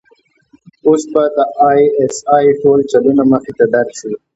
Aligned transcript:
اوس 0.87 1.03
به 1.13 1.23
د 1.35 1.37
آى 1.69 1.81
اس 2.03 2.15
آى 2.35 2.47
ټول 2.61 2.79
چلونه 2.91 3.23
مخې 3.31 3.51
ته 3.57 3.65
درشي. 3.73 4.11